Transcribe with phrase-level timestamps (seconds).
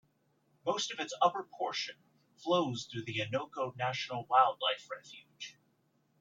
[0.65, 1.95] Most of its upper portion
[2.35, 5.59] flows through the Innoko National Wildlife Refuge.